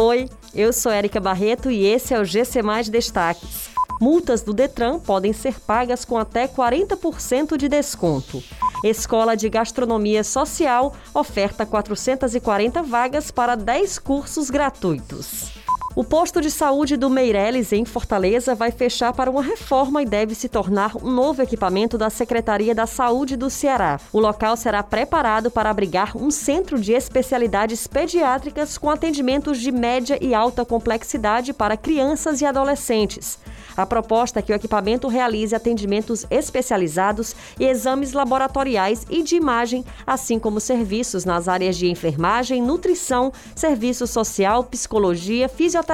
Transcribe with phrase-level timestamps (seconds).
[0.00, 3.68] Oi, eu sou Érica Barreto e esse é o GC Mais Destaques.
[4.00, 8.40] Multas do Detran podem ser pagas com até 40% de desconto.
[8.84, 15.50] Escola de Gastronomia Social oferta 440 vagas para 10 cursos gratuitos.
[15.98, 20.32] O posto de saúde do Meireles, em Fortaleza, vai fechar para uma reforma e deve
[20.32, 23.98] se tornar um novo equipamento da Secretaria da Saúde do Ceará.
[24.12, 30.16] O local será preparado para abrigar um centro de especialidades pediátricas com atendimentos de média
[30.20, 33.36] e alta complexidade para crianças e adolescentes.
[33.76, 39.84] A proposta é que o equipamento realize atendimentos especializados e exames laboratoriais e de imagem,
[40.06, 45.87] assim como serviços nas áreas de enfermagem, nutrição, serviço social, psicologia, fisioterapia,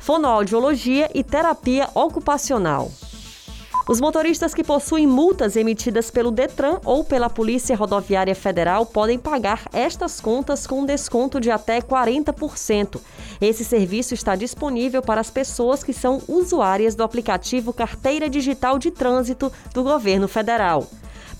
[0.00, 2.90] fonoaudiologia e terapia ocupacional.
[3.88, 9.64] Os motoristas que possuem multas emitidas pelo Detran ou pela Polícia Rodoviária Federal podem pagar
[9.72, 13.00] estas contas com desconto de até 40%.
[13.40, 18.92] Esse serviço está disponível para as pessoas que são usuárias do aplicativo Carteira Digital de
[18.92, 20.86] Trânsito do Governo Federal.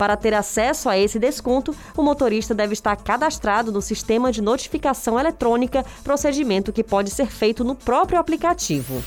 [0.03, 5.17] Para ter acesso a esse desconto, o motorista deve estar cadastrado no sistema de notificação
[5.17, 9.00] eletrônica, procedimento que pode ser feito no próprio aplicativo.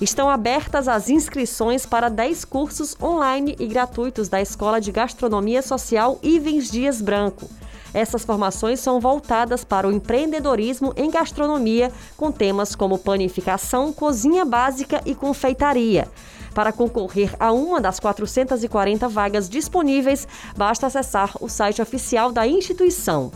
[0.00, 6.20] Estão abertas as inscrições para 10 cursos online e gratuitos da Escola de Gastronomia Social
[6.22, 7.50] Ivens Dias Branco.
[7.92, 15.00] Essas formações são voltadas para o empreendedorismo em gastronomia, com temas como panificação, cozinha básica
[15.04, 16.08] e confeitaria.
[16.54, 23.30] Para concorrer a uma das 440 vagas disponíveis, basta acessar o site oficial da instituição